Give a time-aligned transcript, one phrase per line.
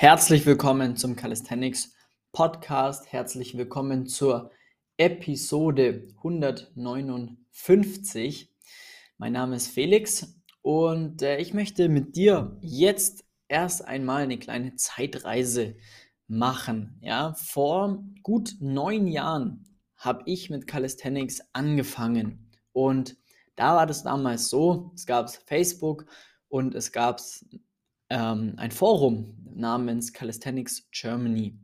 [0.00, 1.92] Herzlich willkommen zum Calisthenics
[2.32, 3.12] Podcast.
[3.12, 4.50] Herzlich willkommen zur
[4.96, 8.50] Episode 159.
[9.18, 14.74] Mein Name ist Felix und äh, ich möchte mit dir jetzt erst einmal eine kleine
[14.76, 15.76] Zeitreise
[16.26, 16.98] machen.
[17.02, 23.18] Ja, vor gut neun Jahren habe ich mit Calisthenics angefangen und
[23.54, 26.06] da war das damals so, es gab Facebook
[26.48, 27.20] und es gab
[28.10, 31.58] ähm, ein Forum namens Calisthenics Germany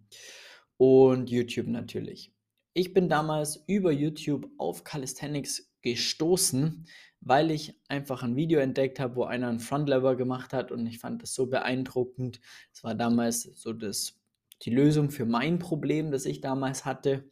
[0.77, 2.33] und YouTube natürlich.
[2.73, 6.87] Ich bin damals über YouTube auf Calisthenics gestoßen,
[7.21, 10.99] weil ich einfach ein Video entdeckt habe, wo einer einen Frontlever gemacht hat und ich
[10.99, 12.41] fand das so beeindruckend.
[12.73, 14.21] Es war damals so das,
[14.63, 17.25] die Lösung für mein Problem, das ich damals hatte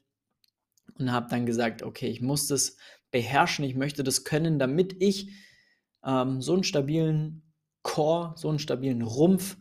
[0.98, 2.76] und habe dann gesagt, okay, ich muss das
[3.10, 5.30] beherrschen, ich möchte das können, damit ich
[6.04, 7.42] ähm, so einen stabilen
[7.84, 9.56] Core, so einen stabilen Rumpf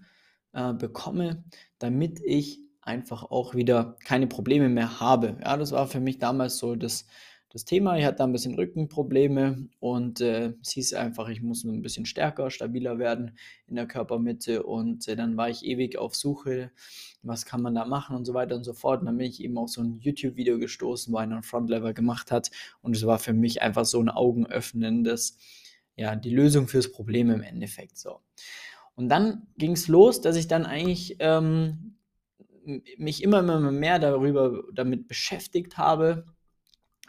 [0.54, 1.44] äh, bekomme,
[1.78, 5.38] damit ich einfach auch wieder keine Probleme mehr habe.
[5.44, 7.06] Ja, das war für mich damals so das,
[7.50, 7.98] das Thema.
[7.98, 12.50] Ich hatte ein bisschen Rückenprobleme und äh, es hieß einfach, ich muss ein bisschen stärker,
[12.50, 16.72] stabiler werden in der Körpermitte und äh, dann war ich ewig auf Suche,
[17.22, 19.02] was kann man da machen und so weiter und so fort.
[19.02, 22.32] Und dann bin ich eben auf so ein YouTube-Video gestoßen, wo einer einen Frontlever gemacht
[22.32, 25.38] hat und es war für mich einfach so ein augenöffnendes
[25.96, 27.98] ja, die Lösung fürs Problem im Endeffekt.
[27.98, 28.22] So.
[28.96, 31.98] Und dann ging es los, dass ich dann eigentlich ähm,
[32.98, 36.26] mich immer, immer mehr darüber damit beschäftigt habe,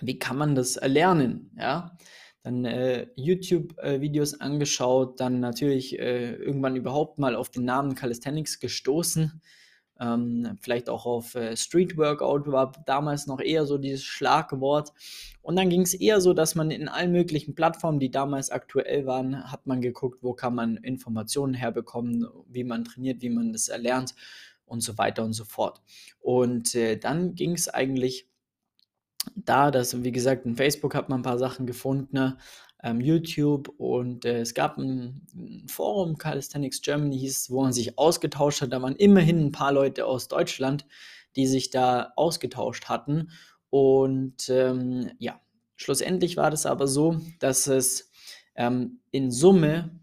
[0.00, 1.96] wie kann man das erlernen, ja.
[2.42, 9.41] Dann äh, YouTube-Videos angeschaut, dann natürlich äh, irgendwann überhaupt mal auf den Namen Calisthenics gestoßen
[10.00, 14.92] ähm, vielleicht auch auf äh, Street Workout war damals noch eher so dieses Schlagwort.
[15.42, 19.06] Und dann ging es eher so, dass man in allen möglichen Plattformen, die damals aktuell
[19.06, 23.69] waren, hat man geguckt, wo kann man Informationen herbekommen, wie man trainiert, wie man das
[23.69, 24.15] erlernt
[24.67, 25.81] und so weiter und so fort.
[26.20, 28.27] Und äh, dann ging es eigentlich
[29.37, 32.37] da, dass, wie gesagt, in Facebook hat man ein paar Sachen gefunden, ne?
[32.84, 37.99] Ähm, YouTube und äh, es gab ein, ein, Forum, Calisthenics Germany hieß, wo man sich
[37.99, 38.72] ausgetauscht hat.
[38.72, 40.87] Da waren immerhin ein paar Leute aus Deutschland,
[41.34, 43.31] die sich da ausgetauscht hatten.
[43.71, 45.41] Und ähm, ja,
[45.77, 48.11] schlussendlich war das aber so, dass es
[48.55, 49.99] ähm, in Summe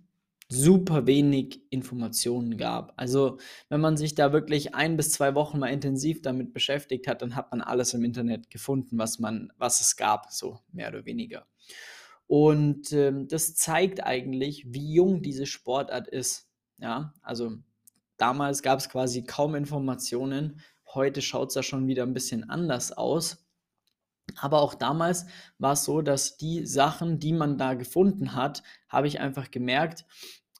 [0.49, 2.93] super wenig Informationen gab.
[2.97, 3.37] Also
[3.69, 7.35] wenn man sich da wirklich ein bis zwei Wochen mal intensiv damit beschäftigt hat, dann
[7.35, 11.45] hat man alles im Internet gefunden, was man, was es gab, so mehr oder weniger.
[12.31, 16.47] Und ähm, das zeigt eigentlich, wie jung diese Sportart ist.
[16.77, 17.57] Ja, also
[18.15, 20.61] damals gab es quasi kaum Informationen.
[20.93, 23.45] Heute schaut es da schon wieder ein bisschen anders aus.
[24.37, 25.25] Aber auch damals
[25.57, 30.05] war es so, dass die Sachen, die man da gefunden hat, habe ich einfach gemerkt,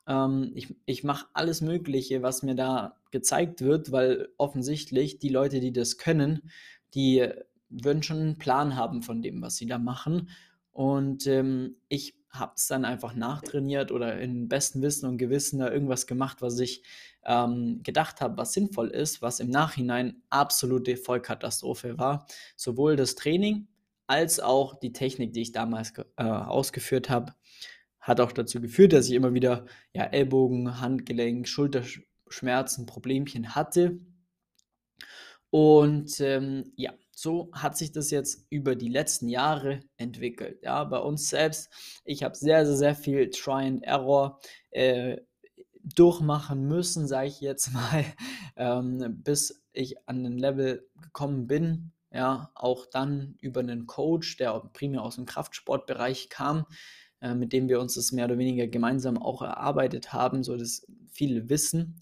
[0.08, 5.62] ähm, ich, ich mache alles Mögliche, was mir da gezeigt wird, weil offensichtlich die Leute,
[5.62, 6.52] die das können,
[6.96, 7.30] die
[7.70, 10.28] würden schon einen Plan haben von dem, was sie da machen.
[10.72, 15.70] Und ähm, ich habe es dann einfach nachtrainiert oder in bestem Wissen und Gewissen da
[15.70, 16.84] irgendwas gemacht, was ich
[17.26, 22.26] ähm, gedacht habe, was sinnvoll ist, was im Nachhinein absolute Vollkatastrophe war.
[22.56, 23.68] Sowohl das Training
[24.08, 27.34] als auch die Technik, die ich damals äh, ausgeführt habe,
[28.00, 34.00] hat auch dazu geführt, dass ich immer wieder ja, Ellbogen, Handgelenk, Schulterschmerzen, Problemchen hatte.
[35.50, 40.60] Und ähm, ja, so hat sich das jetzt über die letzten Jahre entwickelt.
[40.64, 41.70] Ja, bei uns selbst,
[42.04, 44.40] ich habe sehr, sehr, sehr viel Try and Error
[44.72, 45.18] äh,
[45.84, 48.06] durchmachen müssen, sage ich jetzt mal,
[48.56, 51.92] ähm, bis ich an den Level gekommen bin.
[52.12, 56.66] Ja, auch dann über einen Coach, der primär aus dem Kraftsportbereich kam,
[57.22, 60.88] äh, mit dem wir uns das mehr oder weniger gemeinsam auch erarbeitet haben, so das
[61.12, 62.00] viele Wissen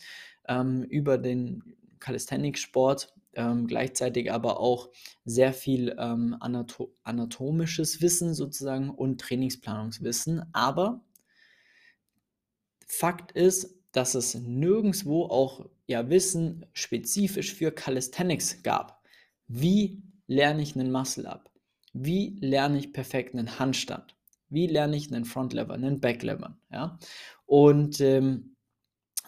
[0.47, 4.89] ähm, über den Calisthenics-Sport ähm, gleichzeitig aber auch
[5.25, 10.43] sehr viel ähm, anato anatomisches Wissen sozusagen und Trainingsplanungswissen.
[10.53, 11.01] Aber
[12.85, 19.03] Fakt ist, dass es nirgendwo auch ja, Wissen spezifisch für Calisthenics gab.
[19.47, 21.49] Wie lerne ich einen Muscle-Up?
[21.93, 24.15] Wie lerne ich perfekt einen Handstand?
[24.49, 26.57] Wie lerne ich einen Frontlever, einen Backlever?
[26.71, 26.99] Ja?
[27.45, 28.55] Und ähm,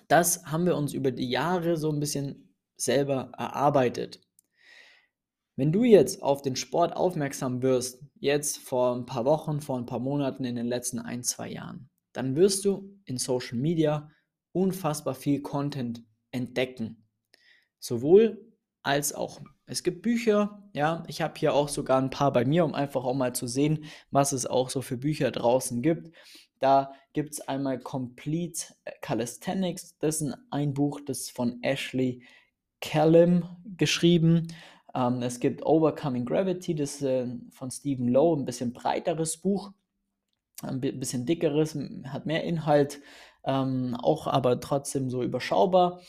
[0.08, 2.51] das haben wir uns über die Jahre so ein bisschen
[2.82, 4.22] selber erarbeitet.
[5.56, 9.86] Wenn du jetzt auf den Sport aufmerksam wirst, jetzt vor ein paar Wochen, vor ein
[9.86, 14.10] paar Monaten, in den letzten ein, zwei Jahren, dann wirst du in Social Media
[14.54, 17.08] unfassbar viel Content entdecken.
[17.80, 18.52] Sowohl
[18.84, 19.42] als auch.
[19.66, 23.04] Es gibt Bücher, ja, ich habe hier auch sogar ein paar bei mir, um einfach
[23.04, 26.14] auch mal zu sehen, was es auch so für Bücher draußen gibt.
[26.60, 32.24] Da gibt es einmal Complete Calisthenics, das ist ein Buch, das von Ashley
[32.82, 33.44] Callum
[33.78, 34.48] geschrieben.
[34.94, 39.72] Ähm, es gibt Overcoming Gravity, das äh, von Stephen Lowe, ein bisschen breiteres Buch,
[40.62, 43.00] ein bisschen dickeres, hat mehr Inhalt,
[43.44, 46.02] ähm, auch aber trotzdem so überschaubar.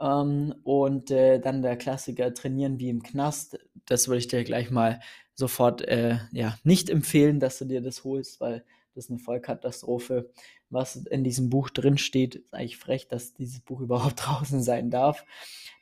[0.00, 3.58] Ähm, und äh, dann der Klassiker Trainieren wie im Knast.
[3.86, 5.00] Das würde ich dir gleich mal
[5.34, 10.30] sofort äh, ja, nicht empfehlen, dass du dir das holst, weil das ist eine Vollkatastrophe,
[10.70, 12.36] was in diesem Buch drin steht.
[12.36, 15.24] Ist eigentlich frech, dass dieses Buch überhaupt draußen sein darf.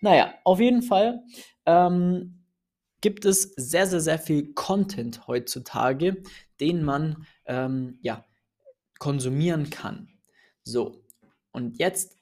[0.00, 1.22] Naja, auf jeden Fall
[1.66, 2.42] ähm,
[3.00, 6.22] gibt es sehr, sehr, sehr viel Content heutzutage,
[6.60, 8.24] den man ähm, ja,
[8.98, 10.08] konsumieren kann.
[10.64, 11.04] So,
[11.50, 12.18] und jetzt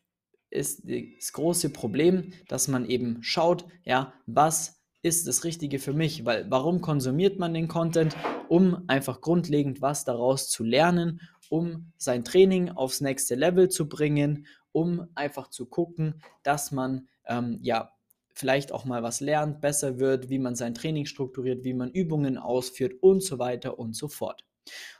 [0.50, 6.24] ist das große Problem, dass man eben schaut, ja, was ist das Richtige für mich?
[6.24, 8.16] Weil warum konsumiert man den Content?
[8.48, 14.46] Um einfach grundlegend was daraus zu lernen, um sein Training aufs nächste Level zu bringen,
[14.72, 17.92] um einfach zu gucken, dass man ähm, ja
[18.34, 22.38] vielleicht auch mal was lernt, besser wird, wie man sein Training strukturiert, wie man Übungen
[22.38, 24.44] ausführt und so weiter und so fort.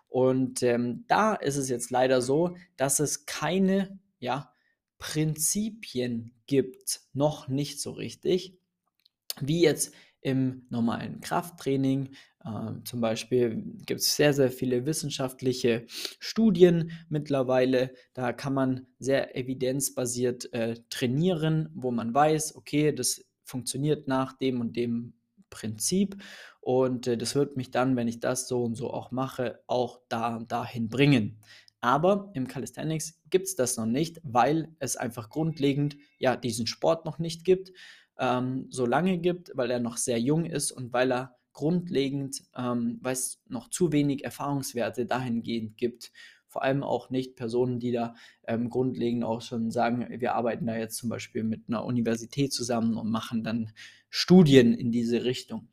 [0.08, 4.52] Und ähm, da ist es jetzt leider so, dass es keine ja,
[4.98, 8.59] Prinzipien gibt, noch nicht so richtig,
[9.46, 12.10] wie jetzt im normalen Krafttraining.
[12.44, 15.86] Äh, zum Beispiel gibt es sehr, sehr viele wissenschaftliche
[16.18, 17.94] Studien mittlerweile.
[18.14, 24.60] Da kann man sehr evidenzbasiert äh, trainieren, wo man weiß, okay, das funktioniert nach dem
[24.60, 25.14] und dem
[25.48, 26.22] Prinzip.
[26.60, 30.00] Und äh, das wird mich dann, wenn ich das so und so auch mache, auch
[30.08, 31.38] da dahin bringen.
[31.82, 37.06] Aber im Calisthenics gibt es das noch nicht, weil es einfach grundlegend ja diesen Sport
[37.06, 37.72] noch nicht gibt,
[38.20, 42.98] ähm, so lange gibt, weil er noch sehr jung ist und weil er grundlegend, ähm,
[43.02, 46.12] weil es noch zu wenig Erfahrungswerte dahingehend gibt.
[46.46, 48.14] Vor allem auch nicht Personen, die da
[48.46, 52.96] ähm, grundlegend auch schon sagen, wir arbeiten da jetzt zum Beispiel mit einer Universität zusammen
[52.96, 53.72] und machen dann
[54.10, 55.68] Studien in diese Richtung.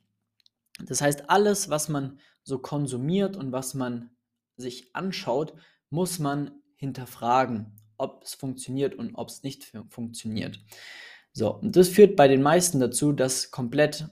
[0.84, 4.10] Das heißt, alles, was man so konsumiert und was man
[4.56, 5.54] sich anschaut,
[5.90, 10.60] muss man hinterfragen, ob es funktioniert und ob es nicht funktioniert.
[11.38, 14.08] So, und das führt bei den meisten dazu, dass komplett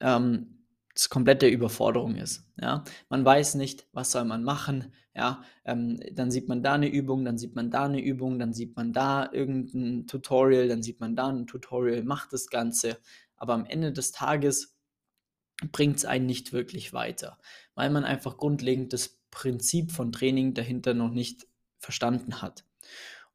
[0.00, 2.44] ähm, das komplette Überforderung ist.
[2.60, 4.92] Ja, man weiß nicht, was soll man machen.
[5.14, 8.52] Ja, ähm, dann sieht man da eine Übung, dann sieht man da eine Übung, dann
[8.52, 12.98] sieht man da irgendein Tutorial, dann sieht man da ein Tutorial, macht das Ganze.
[13.36, 14.76] Aber am Ende des Tages
[15.70, 17.38] bringt es einen nicht wirklich weiter,
[17.74, 21.46] weil man einfach grundlegend das Prinzip von Training dahinter noch nicht
[21.78, 22.66] verstanden hat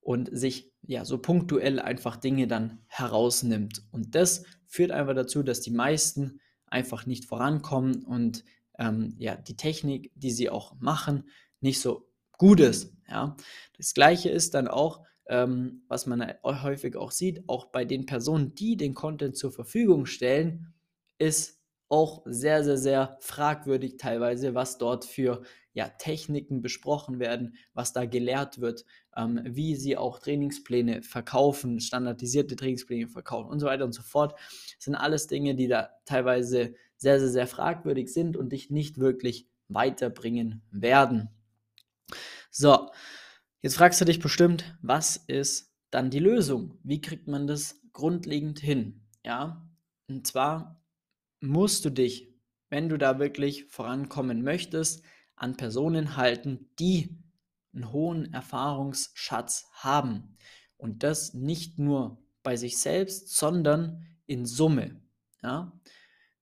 [0.02, 3.84] und sich ja so punktuell einfach Dinge dann herausnimmt.
[3.92, 8.44] Und das führt einfach dazu, dass die meisten einfach nicht vorankommen und
[8.80, 11.30] ähm, ja, die Technik, die sie auch machen,
[11.62, 12.94] nicht so gut ist.
[13.10, 13.36] Ja.
[13.78, 18.56] Das gleiche ist dann auch, ähm, was man häufig auch sieht, auch bei den Personen,
[18.56, 20.74] die den Content zur Verfügung stellen,
[21.18, 21.57] ist
[21.90, 25.44] auch sehr, sehr, sehr fragwürdig teilweise, was dort für
[25.74, 28.84] ja, Techniken besprochen werden, was da gelehrt wird,
[29.16, 34.34] ähm, wie sie auch Trainingspläne verkaufen, standardisierte Trainingspläne verkaufen und so weiter und so fort.
[34.34, 38.98] Das sind alles Dinge, die da teilweise sehr, sehr, sehr fragwürdig sind und dich nicht
[38.98, 41.30] wirklich weiterbringen werden.
[42.50, 42.90] So,
[43.62, 46.80] jetzt fragst du dich bestimmt, was ist dann die Lösung?
[46.84, 49.02] Wie kriegt man das grundlegend hin?
[49.24, 49.70] Ja,
[50.08, 50.77] und zwar
[51.40, 52.34] musst du dich,
[52.70, 55.04] wenn du da wirklich vorankommen möchtest,
[55.36, 57.18] an Personen halten, die
[57.74, 60.38] einen hohen Erfahrungsschatz haben.
[60.78, 65.02] Und das nicht nur bei sich selbst, sondern in Summe.
[65.42, 65.80] Ja?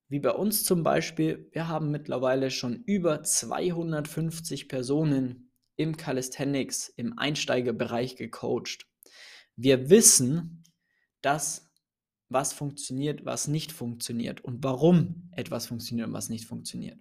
[0.08, 7.18] Wie bei uns zum Beispiel, wir haben mittlerweile schon über 250 Personen im Calisthenics, im
[7.18, 8.86] Einsteigerbereich gecoacht.
[9.56, 10.64] Wir wissen,
[11.22, 11.65] dass
[12.28, 16.98] was funktioniert, was nicht funktioniert und warum etwas funktioniert und was nicht funktioniert.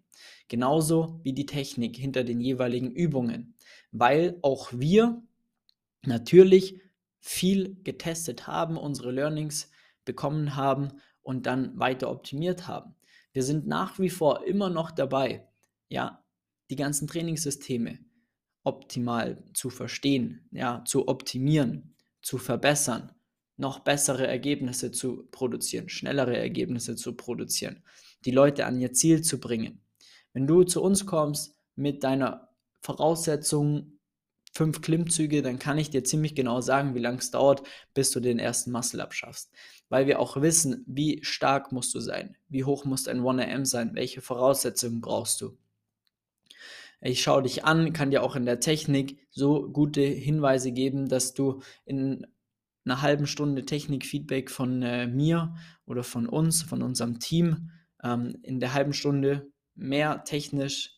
[0.47, 3.55] Genauso wie die Technik hinter den jeweiligen Übungen,
[3.91, 5.23] weil auch wir
[6.03, 6.79] natürlich
[7.19, 9.71] viel getestet haben, unsere Learnings
[10.05, 10.89] bekommen haben
[11.21, 12.95] und dann weiter optimiert haben.
[13.33, 15.47] Wir sind nach wie vor immer noch dabei,
[15.89, 16.23] ja,
[16.69, 17.99] die ganzen Trainingssysteme
[18.63, 23.11] optimal zu verstehen, ja, zu optimieren, zu verbessern
[23.57, 27.83] noch bessere Ergebnisse zu produzieren, schnellere Ergebnisse zu produzieren,
[28.25, 29.81] die Leute an ihr Ziel zu bringen.
[30.33, 32.49] Wenn du zu uns kommst mit deiner
[32.81, 33.95] Voraussetzung
[34.55, 38.21] fünf Klimmzüge, dann kann ich dir ziemlich genau sagen, wie lange es dauert, bis du
[38.21, 39.51] den ersten Muscle abschaffst.
[39.89, 43.91] Weil wir auch wissen, wie stark musst du sein, wie hoch muss dein 1AM sein,
[43.95, 45.57] welche Voraussetzungen brauchst du.
[47.01, 51.33] Ich schaue dich an, kann dir auch in der Technik so gute Hinweise geben, dass
[51.33, 52.25] du in
[52.85, 57.71] einer halben Stunde Technikfeedback von äh, mir oder von uns, von unserem Team,
[58.03, 60.91] ähm, in der halben Stunde mehr technisch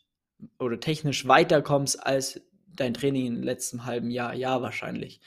[0.60, 4.36] oder technisch weiterkommst als dein Training im letzten halben Jahr.
[4.36, 5.22] Ja, wahrscheinlich.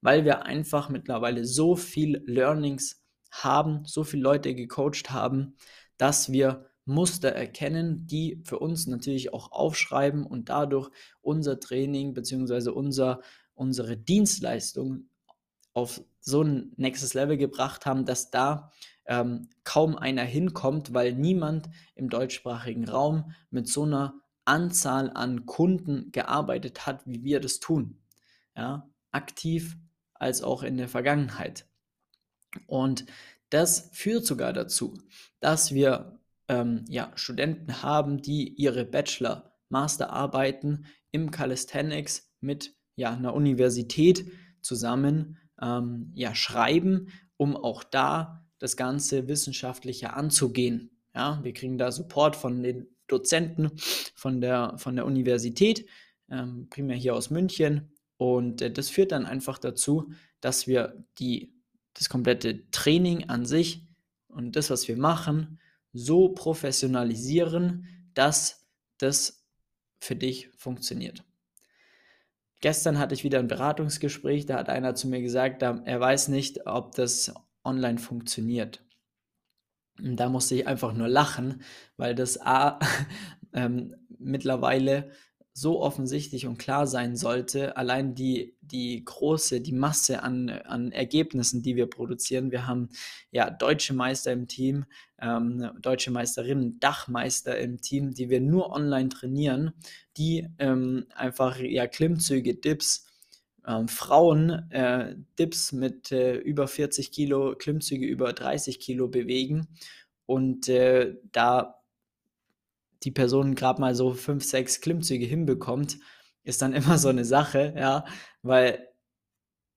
[0.00, 5.56] Weil wir einfach mittlerweile so viel Learnings haben, so viele Leute gecoacht haben,
[5.96, 12.70] dass wir Muster erkennen, die für uns natürlich auch aufschreiben und dadurch unser Training bzw.
[12.70, 13.20] Unser,
[13.54, 15.08] unsere Dienstleistung
[15.76, 18.72] auf so ein nächstes Level gebracht haben, dass da
[19.04, 24.14] ähm, kaum einer hinkommt, weil niemand im deutschsprachigen Raum mit so einer
[24.46, 28.00] Anzahl an Kunden gearbeitet hat, wie wir das tun.
[28.56, 29.76] Ja, aktiv
[30.14, 31.66] als auch in der Vergangenheit.
[32.66, 33.04] Und
[33.50, 34.98] das führt sogar dazu,
[35.40, 36.18] dass wir
[36.48, 44.30] ähm, ja, Studenten haben, die ihre Bachelor, Masterarbeiten im Calisthenics mit ja, einer Universität
[44.62, 50.90] zusammen ähm, ja, schreiben, um auch da das Ganze wissenschaftlicher anzugehen.
[51.14, 53.70] Ja, wir kriegen da Support von den Dozenten
[54.14, 55.86] von der, von der Universität,
[56.30, 57.92] ähm, primär hier aus München.
[58.16, 60.10] Und äh, das führt dann einfach dazu,
[60.40, 61.54] dass wir die,
[61.94, 63.86] das komplette Training an sich
[64.28, 65.60] und das, was wir machen,
[65.92, 68.66] so professionalisieren, dass
[68.98, 69.46] das
[69.98, 71.24] für dich funktioniert.
[72.66, 76.66] Gestern hatte ich wieder ein Beratungsgespräch, da hat einer zu mir gesagt, er weiß nicht,
[76.66, 77.32] ob das
[77.62, 78.82] online funktioniert.
[80.02, 81.62] Und da musste ich einfach nur lachen,
[81.96, 82.80] weil das A
[83.52, 85.12] ähm, mittlerweile
[85.58, 91.62] so offensichtlich und klar sein sollte, allein die, die große, die Masse an, an Ergebnissen,
[91.62, 92.50] die wir produzieren.
[92.50, 92.90] Wir haben
[93.30, 94.84] ja deutsche Meister im Team,
[95.18, 99.72] ähm, deutsche Meisterinnen, Dachmeister im Team, die wir nur online trainieren,
[100.18, 103.06] die ähm, einfach ja Klimmzüge, Dips,
[103.66, 109.68] ähm, Frauen äh, Dips mit äh, über 40 Kilo, Klimmzüge über 30 Kilo bewegen
[110.26, 111.82] und äh, da
[113.02, 115.98] die Person gerade mal so fünf, sechs Klimmzüge hinbekommt,
[116.44, 118.04] ist dann immer so eine Sache, ja,
[118.42, 118.88] weil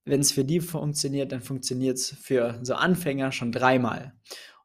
[0.06, 4.14] wenn es für die funktioniert, dann funktioniert es für so Anfänger schon dreimal.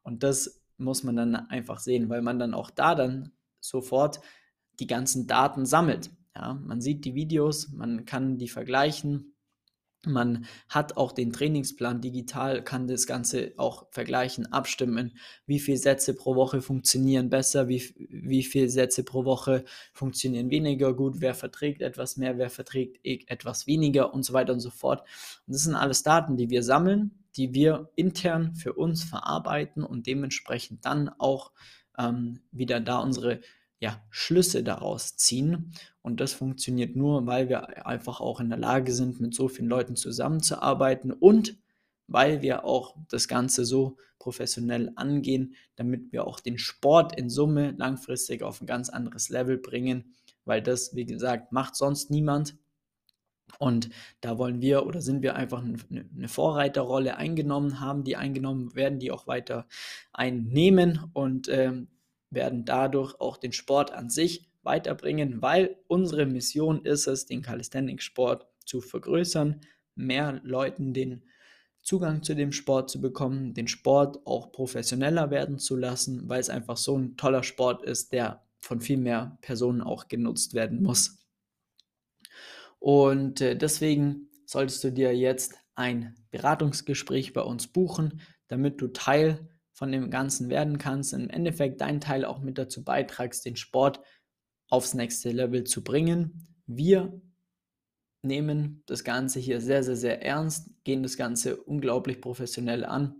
[0.01, 4.21] Und das muss man dann einfach sehen, weil man dann auch da dann sofort
[4.79, 6.09] die ganzen Daten sammelt.
[6.35, 9.34] Ja, man sieht die Videos, man kann die vergleichen
[10.05, 16.13] man hat auch den Trainingsplan digital, kann das Ganze auch vergleichen, abstimmen, wie viele Sätze
[16.13, 20.93] pro Woche funktionieren besser, wie, wie viele Sätze pro Woche funktionieren weniger?
[20.93, 24.13] Gut, wer verträgt etwas mehr, wer verträgt e, etwas weniger?
[24.13, 25.01] Und so weiter und so fort.
[25.47, 30.07] Und das sind alles Daten, die wir sammeln, die wir intern für uns verarbeiten und
[30.07, 31.51] dementsprechend dann auch
[31.97, 33.41] ähm, wieder da unsere
[33.85, 35.71] ja, Schlüsse daraus ziehen.
[36.01, 39.69] Und das funktioniert nur, weil wir einfach auch in der Lage sind, mit so vielen
[39.69, 41.59] Leuten zusammenzuarbeiten und
[42.07, 47.75] weil wir auch das Ganze so professionell angehen, damit wir auch den Sport in Summe
[47.77, 50.15] langfristig auf ein ganz anderes Level bringen,
[50.45, 52.57] weil das, wie gesagt, macht sonst niemand.
[53.59, 58.97] Und da wollen wir oder sind wir einfach eine Vorreiterrolle eingenommen haben, die eingenommen werden,
[58.97, 59.67] die auch weiter
[60.11, 60.99] einnehmen.
[61.13, 61.87] Und ähm,
[62.35, 68.47] werden dadurch auch den Sport an sich weiterbringen, weil unsere Mission ist es, den Calisthenics-Sport
[68.65, 69.61] zu vergrößern,
[69.95, 71.23] mehr Leuten den
[71.81, 76.49] Zugang zu dem Sport zu bekommen, den Sport auch professioneller werden zu lassen, weil es
[76.49, 81.19] einfach so ein toller Sport ist, der von viel mehr Personen auch genutzt werden muss.
[82.79, 89.47] Und äh, deswegen solltest du dir jetzt ein Beratungsgespräch bei uns buchen, damit du Teil
[89.75, 93.99] von dem Ganzen werden kannst, im Endeffekt deinen Teil auch mit dazu beitragst, den Sport
[94.69, 96.47] aufs nächste Level zu bringen.
[96.65, 97.21] Wir
[98.23, 103.19] nehmen das Ganze hier sehr, sehr, sehr ernst, gehen das Ganze unglaublich professionell an.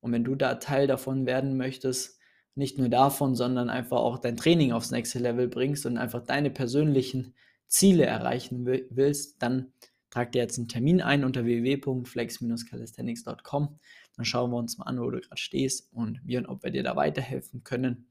[0.00, 2.18] Und wenn du da Teil davon werden möchtest,
[2.54, 6.50] nicht nur davon, sondern einfach auch dein Training aufs nächste Level bringst und einfach deine
[6.50, 7.34] persönlichen
[7.68, 9.74] Ziele erreichen willst, dann
[10.10, 13.78] trag dir jetzt einen Termin ein unter www.flex-calisthenics.com.
[14.20, 16.70] Dann schauen wir uns mal an, wo du gerade stehst und wie und ob wir
[16.70, 18.06] dir da weiterhelfen können.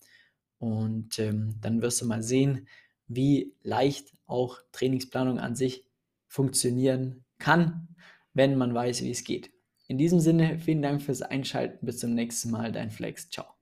[0.58, 2.68] Und ähm, dann wirst du mal sehen,
[3.08, 5.86] wie leicht auch Trainingsplanung an sich
[6.28, 7.90] funktionieren kann,
[8.34, 9.52] wenn man weiß, wie es geht.
[9.88, 11.86] In diesem Sinne, vielen Dank fürs Einschalten.
[11.86, 12.72] Bis zum nächsten Mal.
[12.72, 13.30] Dein Flex.
[13.30, 13.59] Ciao.